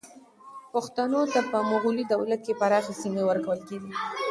پښتنو 0.73 1.21
ته 1.33 1.39
په 1.51 1.57
مغلي 1.71 2.03
دولت 2.13 2.39
کې 2.45 2.57
پراخې 2.61 2.93
سیمې 3.01 3.23
ورکول 3.25 3.59
کېدې. 3.67 3.91